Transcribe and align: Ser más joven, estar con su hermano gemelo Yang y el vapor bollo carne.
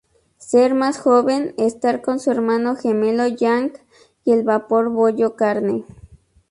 Ser 0.39 0.73
más 0.73 0.97
joven, 0.97 1.53
estar 1.59 2.01
con 2.01 2.19
su 2.19 2.31
hermano 2.31 2.75
gemelo 2.75 3.27
Yang 3.27 3.73
y 4.25 4.31
el 4.31 4.41
vapor 4.41 4.89
bollo 4.89 5.35
carne. 5.35 5.85